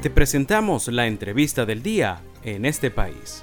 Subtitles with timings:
[0.00, 3.42] Te presentamos la entrevista del día en este país.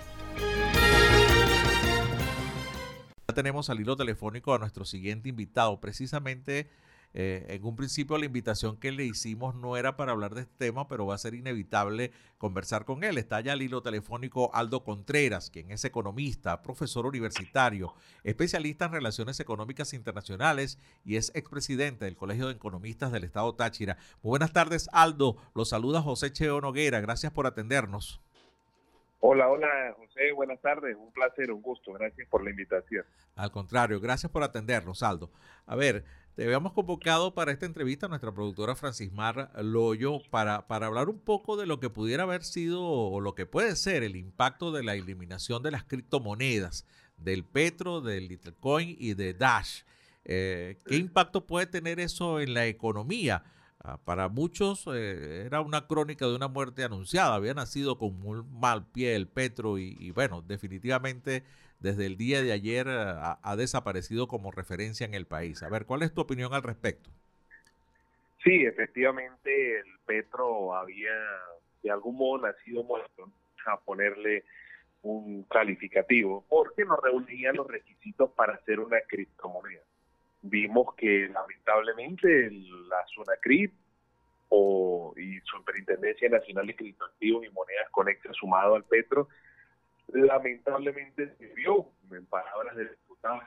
[3.28, 6.70] Ya tenemos al hilo telefónico a nuestro siguiente invitado, precisamente
[7.18, 10.54] eh, en un principio la invitación que le hicimos no era para hablar de este
[10.58, 13.18] tema, pero va a ser inevitable conversar con él.
[13.18, 17.94] Está ya al hilo telefónico Aldo Contreras, quien es economista, profesor universitario,
[18.26, 23.98] especialista en relaciones económicas internacionales y es expresidente del Colegio de Economistas del Estado Táchira.
[24.22, 25.38] Muy buenas tardes, Aldo.
[25.54, 27.00] Los saluda José Cheo Noguera.
[27.00, 28.25] Gracias por atendernos.
[29.20, 33.06] Hola, hola José, buenas tardes, un placer, un gusto, gracias por la invitación.
[33.36, 35.32] Al contrario, gracias por atendernos, Aldo.
[35.66, 40.88] A ver, te habíamos convocado para esta entrevista a nuestra productora Francismar Loyo para, para
[40.88, 44.18] hablar un poco de lo que pudiera haber sido o lo que puede ser el
[44.18, 46.86] impacto de la eliminación de las criptomonedas,
[47.18, 49.84] del Petro, del Litecoin y de Dash.
[50.26, 53.44] Eh, ¿Qué impacto puede tener eso en la economía?
[53.84, 58.60] Ah, para muchos eh, era una crónica de una muerte anunciada, había nacido con un
[58.60, 61.44] mal pie el Petro y, bueno, definitivamente
[61.80, 65.62] desde el día de ayer eh, ha, desaparecido como referencia en el país.
[65.62, 67.10] A ver, ¿cuál es tu opinión al respecto?
[68.44, 71.14] Sí, efectivamente el Petro había
[71.84, 73.30] de algún modo nacido muerto,
[73.68, 74.44] a ponerle
[75.04, 79.84] un calificativo, porque no reunía los requisitos para hacer una criptomoneda.
[80.48, 83.74] Vimos que lamentablemente la zona crip
[84.50, 89.28] o, y Superintendencia Nacional de Criptoactivos y Monedas Conecta sumado al Petro
[90.08, 93.42] lamentablemente se vio, en palabras del diputado,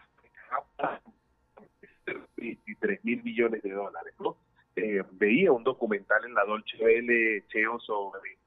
[2.37, 4.15] 23 mil millones de dólares.
[4.19, 4.37] ¿no?
[4.77, 8.39] Eh, veía un documental en la Dolce Vele Cheo sobre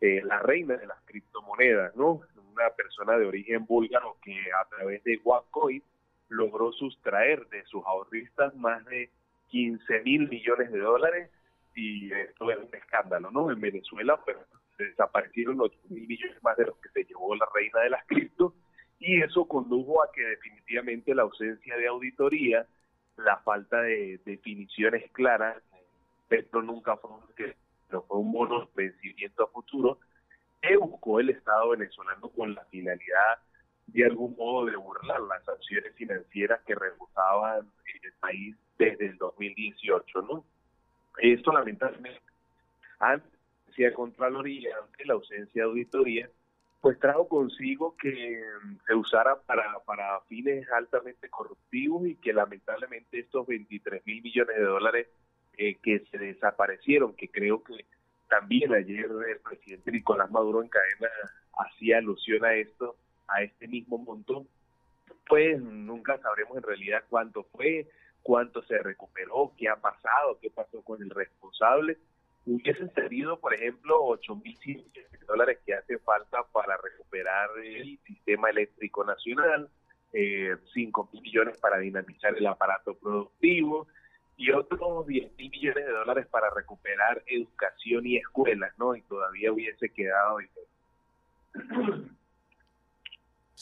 [0.00, 2.22] eh, la reina de las criptomonedas, ¿no?
[2.52, 5.82] una persona de origen búlgaro que a través de OneCoin
[6.28, 9.10] logró sustraer de sus ahorristas más de
[9.48, 11.30] 15 mil millones de dólares
[11.74, 13.50] y esto es un escándalo, ¿no?
[13.50, 14.40] En Venezuela, pero
[14.78, 18.54] desaparecieron 8 mil millones más de los que se llevó la reina de las cripto
[18.98, 22.66] y eso condujo a que definitivamente la ausencia de auditoría,
[23.16, 25.56] la falta de definiciones claras,
[26.28, 27.20] Petro nunca fue un,
[27.88, 29.98] pero fue un bono vencimiento a futuro,
[30.60, 33.38] que buscó el Estado venezolano con la finalidad
[33.88, 37.70] de algún modo de burlar las sanciones financieras que rebusaban
[38.02, 40.44] el país desde el 2018, ¿no?
[41.18, 42.22] Esto lamentablemente
[43.00, 43.32] antes
[43.76, 46.28] de Contraloría ante la ausencia de auditoría,
[46.80, 48.42] pues trajo consigo que
[48.86, 54.64] se usara para, para fines altamente corruptivos y que lamentablemente estos 23 mil millones de
[54.64, 55.08] dólares
[55.56, 57.84] eh, que se desaparecieron, que creo que
[58.28, 61.08] también ayer el presidente Nicolás Maduro en cadena
[61.58, 62.96] hacía alusión a esto,
[63.28, 64.48] a este mismo montón,
[65.26, 67.86] pues nunca sabremos en realidad cuánto fue,
[68.22, 71.98] cuánto se recuperó, qué ha pasado, qué pasó con el responsable
[72.48, 77.98] hubiesen servido, por ejemplo, 8 mil millones de dólares que hace falta para recuperar el
[78.06, 79.68] sistema eléctrico nacional,
[80.12, 83.86] eh, 5 mil millones para dinamizar el aparato productivo
[84.36, 88.96] y otros 10 mil millones de dólares para recuperar educación y escuelas, ¿no?
[88.96, 90.38] Y todavía hubiese quedado.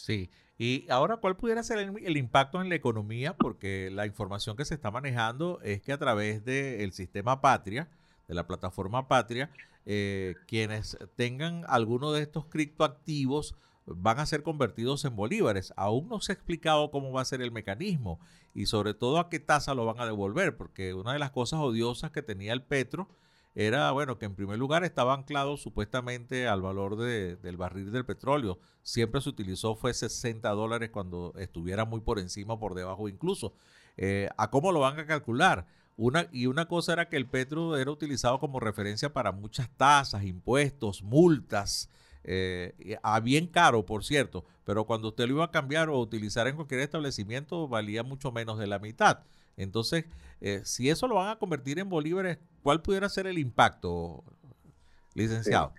[0.07, 0.31] Sí.
[0.57, 3.37] Y ahora, ¿cuál pudiera ser el, impacto en la economía?
[3.37, 7.89] Porque la información que se está manejando es que a través del sistema Patria,
[8.29, 9.51] de la plataforma Patria,
[9.85, 15.75] eh, quienes tengan alguno de estos criptoactivos van a ser convertidos en bolívares.
[15.77, 18.21] Aún no se ha explicado cómo va a ser el mecanismo
[18.55, 21.59] y sobre todo a qué tasa lo van a devolver, porque una de las cosas
[21.59, 23.09] odiosas que tenía el Petro
[23.57, 28.59] era, bueno, que en primer lugar estaba anclado supuestamente al valor del barril del petróleo.
[28.83, 33.55] Siempre se utilizó fue 60 dólares cuando estuviera muy por encima o por debajo incluso.
[33.97, 35.67] Eh, ¿A cómo lo van a calcular?
[35.97, 40.25] Una, y una cosa era que el petro era utilizado como referencia para muchas tasas,
[40.25, 41.89] impuestos, multas,
[42.25, 46.47] eh, a bien caro, por cierto, pero cuando usted lo iba a cambiar o utilizar
[46.47, 49.21] en cualquier establecimiento valía mucho menos de la mitad.
[49.57, 50.05] Entonces,
[50.41, 54.23] eh, si eso lo van a convertir en bolívares, ¿cuál pudiera ser el impacto,
[55.15, 55.73] licenciado?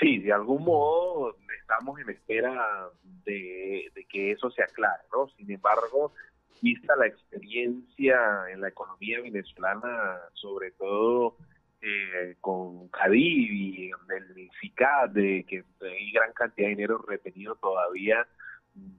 [0.00, 2.88] Sí, de algún modo estamos en espera
[3.24, 5.28] de, que eso se aclare, ¿no?
[5.36, 6.12] Sin embargo,
[6.60, 8.18] vista la experiencia
[8.52, 11.36] en la economía venezolana, sobre todo
[11.80, 18.26] eh, con Cadiv y el FICAD, de que hay gran cantidad de dinero retenido todavía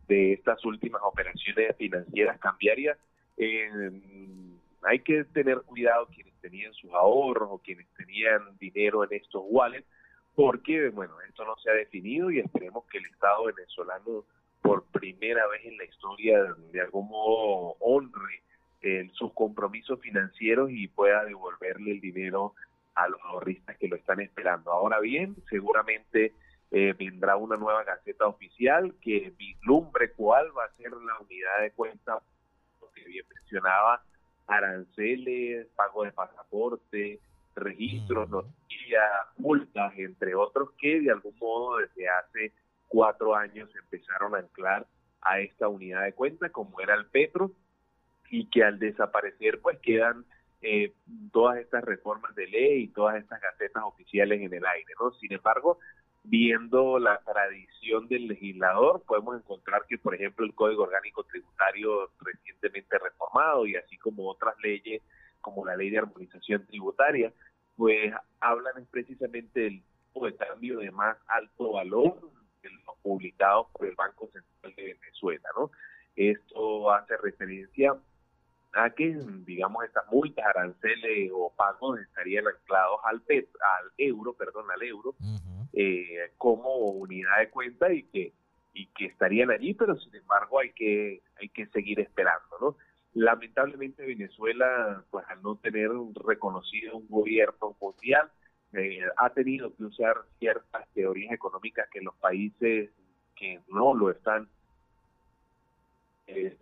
[0.08, 2.98] de estas últimas operaciones financieras cambiarias,
[3.42, 3.92] eh,
[4.84, 9.88] hay que tener cuidado quienes tenían sus ahorros o quienes tenían dinero en estos wallets,
[10.36, 14.24] porque, bueno, esto no se ha definido y esperemos que el Estado venezolano
[14.62, 18.42] por primera vez en la historia de algún modo honre
[19.14, 22.56] sus compromisos financieros y pueda devolverle el dinero
[22.96, 24.72] a los ahorristas que lo están esperando.
[24.72, 26.34] Ahora bien, seguramente
[26.72, 31.72] eh, vendrá una nueva gaceta oficial que vislumbre cuál va a ser la unidad de
[31.72, 32.22] cuenta,
[32.94, 34.04] que bien mencionaba,
[34.48, 37.20] aranceles, pago de pasaporte,
[37.56, 42.54] registros, noticias, multas, entre otros, que de algún modo desde hace
[42.88, 44.86] cuatro años empezaron a anclar
[45.22, 47.52] a esta unidad de cuenta, como era el Petro,
[48.30, 50.26] y que al desaparecer pues quedan
[50.62, 50.94] eh,
[51.32, 54.94] todas estas reformas de ley y todas estas gacetas oficiales en el aire.
[55.00, 55.12] ¿no?
[55.14, 55.80] Sin embargo,
[56.24, 63.00] viendo la tradición del legislador, podemos encontrar que, por ejemplo, el Código Orgánico Tributario recientemente
[63.00, 65.02] reformado y así como otras leyes,
[65.42, 67.34] como la Ley de Armonización Tributaria,
[67.76, 69.84] pues hablan precisamente del
[70.14, 72.20] tipo de cambio de más alto valor
[72.62, 75.72] de los publicados por el Banco Central de Venezuela, ¿no?
[76.16, 77.96] Esto hace referencia
[78.74, 84.84] a que, digamos, estas multas, aranceles o pagos estarían anclados al, al euro, perdón, al
[84.84, 85.16] euro,
[85.74, 88.34] eh, como unidad de cuenta y que
[88.74, 92.78] y que estarían allí, pero sin embargo hay que hay que seguir esperando, ¿no?
[93.14, 95.92] Lamentablemente Venezuela, pues al no tener
[96.26, 98.32] reconocido un gobierno mundial,
[98.74, 102.90] eh, ha tenido que usar ciertas teorías económicas que los países
[103.36, 104.48] que no lo están
[106.28, 106.56] eh,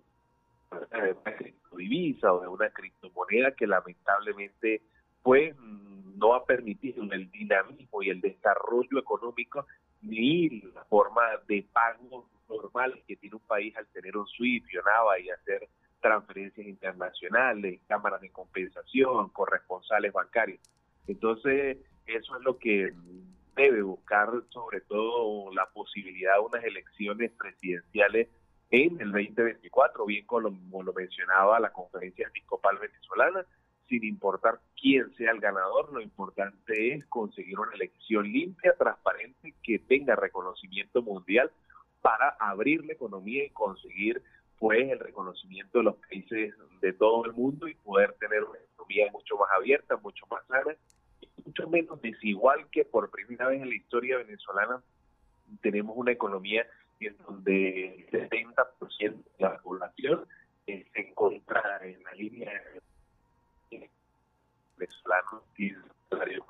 [0.71, 4.81] de una criptodivisa o de una criptomoneda que lamentablemente
[5.21, 5.55] pues
[6.19, 9.65] no ha permitido el dinamismo y el desarrollo económico
[10.01, 15.19] ni la forma de pago normal que tiene un país al tener un SWIFT, Yonava
[15.19, 15.67] y hacer
[16.01, 20.59] transferencias internacionales, cámaras de compensación, corresponsales bancarios.
[21.07, 22.93] Entonces, eso es lo que
[23.55, 28.29] debe buscar sobre todo la posibilidad de unas elecciones presidenciales
[28.71, 33.45] en el 2024, bien como lo mencionaba la conferencia episcopal venezolana,
[33.89, 39.79] sin importar quién sea el ganador, lo importante es conseguir una elección limpia, transparente, que
[39.79, 41.51] tenga reconocimiento mundial
[42.01, 44.21] para abrir la economía y conseguir
[44.59, 49.11] pues el reconocimiento de los países de todo el mundo y poder tener una economía
[49.11, 50.75] mucho más abierta, mucho más sana
[51.45, 54.83] mucho menos desigual que por primera vez en la historia venezolana
[55.61, 56.67] tenemos una economía
[56.99, 60.27] en donde el 70% de la población
[60.65, 62.51] se encuentra en la línea
[64.79, 65.71] venezolana y
[66.09, 66.45] salario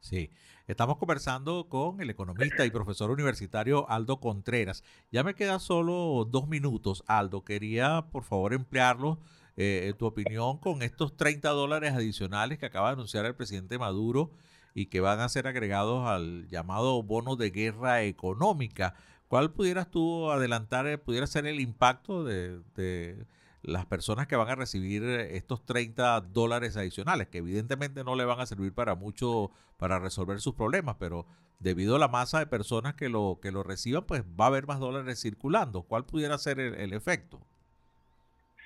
[0.00, 0.30] Sí,
[0.66, 4.82] estamos conversando con el economista y profesor universitario Aldo Contreras.
[5.12, 7.44] Ya me queda solo dos minutos, Aldo.
[7.44, 9.18] Quería, por favor, emplearlo,
[9.56, 14.30] eh, tu opinión con estos 30 dólares adicionales que acaba de anunciar el presidente Maduro
[14.72, 18.94] y que van a ser agregados al llamado bono de guerra económica.
[19.26, 23.26] ¿Cuál pudieras tú adelantar, eh, pudiera ser el impacto de
[23.62, 28.40] las personas que van a recibir estos 30 dólares adicionales, que evidentemente no le van
[28.40, 31.26] a servir para mucho para resolver sus problemas, pero
[31.60, 34.66] debido a la masa de personas que lo, que lo reciban, pues va a haber
[34.66, 35.82] más dólares circulando.
[35.82, 37.40] ¿Cuál pudiera ser el, efecto?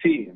[0.02, 0.30] Sí,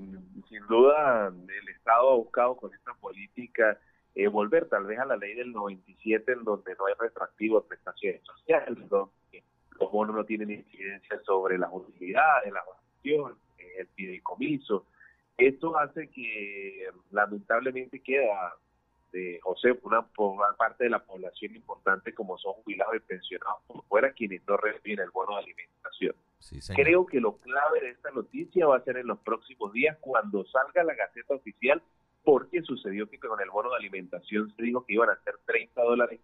[0.48, 3.78] sin duda el Estado ha buscado con esta política
[4.14, 7.68] eh, volver tal vez a la ley del 97 en donde no hay retractivo de
[7.68, 9.42] prestaciones sociales, donde
[9.78, 13.36] los bonos no tienen incidencia sobre las utilidades, la vacaciones,
[13.78, 14.86] el fideicomiso.
[15.36, 18.54] Esto hace que lamentablemente queda
[19.12, 20.06] de José una,
[20.56, 25.00] parte de la población importante como son jubilados y pensionados por fuera quienes no reciben
[25.00, 26.14] el bono de alimentación.
[26.74, 30.44] Creo que lo clave de esta noticia va a ser en los próximos días cuando
[30.46, 31.82] salga la Gaceta Oficial
[32.24, 35.82] porque sucedió que con el bono de alimentación se dijo que iban a ser 30
[35.82, 36.20] dólares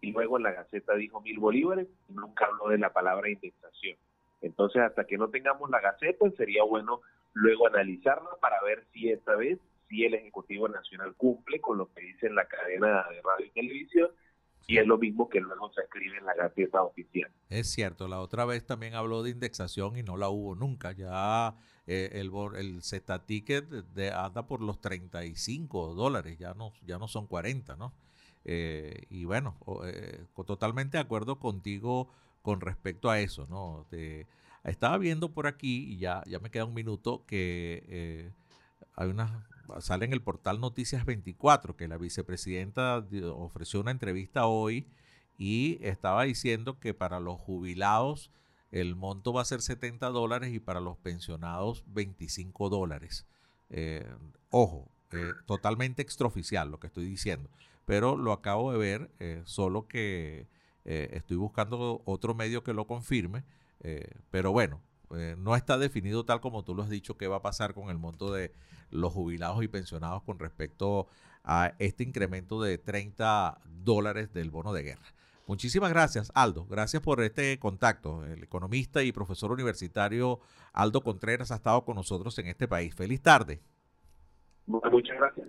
[0.00, 3.96] y luego en la Gaceta dijo mil bolívares y nunca habló de la palabra indexación.
[4.42, 7.00] Entonces, hasta que no tengamos la Gaceta, sería bueno
[7.32, 9.58] luego analizarla para ver si esta vez,
[9.88, 13.50] si el Ejecutivo Nacional cumple con lo que dice en la cadena de radio y
[13.50, 14.10] televisión,
[14.66, 17.30] y es lo mismo que luego se escribe en la Gaceta oficial.
[17.50, 20.92] Es cierto, la otra vez también habló de indexación y no la hubo nunca.
[20.92, 21.54] Ya
[21.86, 27.08] eh, el, el Z Ticket de, anda por los 35 dólares, ya no, ya no
[27.08, 27.92] son 40, ¿no?
[28.44, 32.08] Eh, y bueno, eh, totalmente de acuerdo contigo
[32.42, 33.86] con respecto a eso, ¿no?
[34.64, 38.32] estaba viendo por aquí, y ya, ya me queda un minuto, que eh,
[38.94, 39.46] hay una,
[39.80, 44.86] sale en el portal Noticias 24 que la vicepresidenta ofreció una entrevista hoy
[45.38, 48.30] y estaba diciendo que para los jubilados
[48.70, 53.26] el monto va a ser 70 dólares y para los pensionados 25 dólares.
[53.70, 54.06] Eh,
[54.50, 57.50] ojo, eh, totalmente extraoficial lo que estoy diciendo,
[57.84, 59.10] pero lo acabo de ver,
[59.44, 60.46] solo que
[60.84, 63.44] eh, estoy buscando otro medio que lo confirme,
[63.80, 64.80] eh, pero bueno,
[65.14, 67.90] eh, no está definido tal como tú lo has dicho qué va a pasar con
[67.90, 68.52] el monto de
[68.90, 71.06] los jubilados y pensionados con respecto
[71.44, 75.02] a este incremento de 30 dólares del bono de guerra.
[75.46, 76.66] Muchísimas gracias, Aldo.
[76.66, 78.24] Gracias por este contacto.
[78.24, 80.40] El economista y profesor universitario
[80.72, 82.94] Aldo Contreras ha estado con nosotros en este país.
[82.94, 83.60] Feliz tarde.
[84.66, 85.48] Muchas gracias.